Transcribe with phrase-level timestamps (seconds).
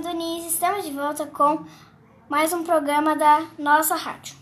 [0.00, 1.66] Denise, estamos de volta com
[2.28, 4.36] mais um programa da nossa rádio.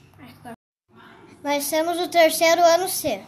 [1.43, 3.25] Nós somos o terceiro ano C.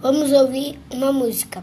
[0.00, 1.62] Vamos ouvir uma música.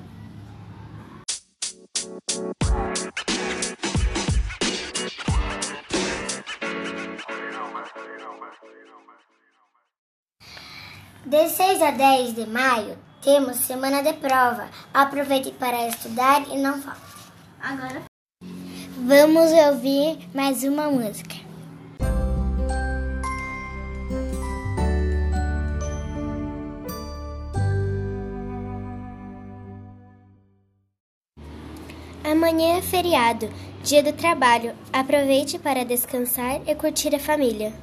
[11.26, 14.70] De 6 a 10 de maio, temos semana de prova.
[14.94, 17.02] Aproveite para estudar e não falte.
[17.60, 18.11] Agora
[19.14, 21.36] Vamos ouvir mais uma música.
[32.24, 33.52] Amanhã é feriado,
[33.84, 34.74] dia do trabalho.
[34.94, 37.74] Aproveite para descansar e curtir a família.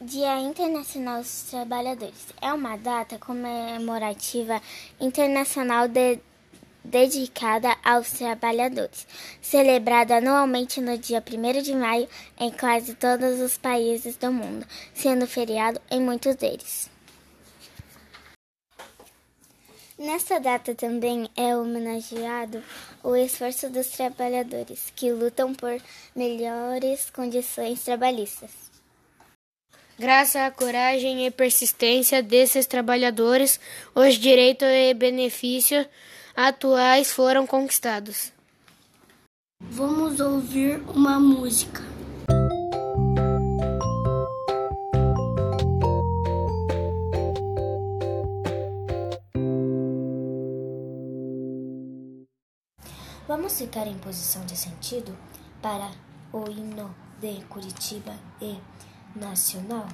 [0.00, 4.60] Dia Internacional dos Trabalhadores é uma data comemorativa
[5.00, 6.18] internacional de
[6.94, 9.04] dedicada aos trabalhadores,
[9.42, 14.64] celebrada anualmente no dia 1 de maio em quase todos os países do mundo,
[14.94, 16.88] sendo feriado em muitos deles.
[19.98, 22.62] Nesta data também é homenageado
[23.02, 25.76] o esforço dos trabalhadores que lutam por
[26.14, 28.50] melhores condições trabalhistas.
[29.98, 33.58] Graças à coragem e persistência desses trabalhadores,
[33.96, 35.86] os direitos e benefícios
[36.36, 38.32] atuais foram conquistados.
[39.60, 41.82] Vamos ouvir uma música.
[53.26, 55.16] Vamos ficar em posição de sentido
[55.62, 55.90] para
[56.32, 58.58] o hino de Curitiba e
[59.16, 59.88] nacional?